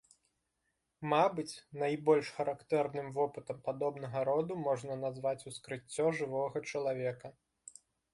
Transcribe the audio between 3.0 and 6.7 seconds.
вопытам падобнага роду можна назваць ускрыццё жывога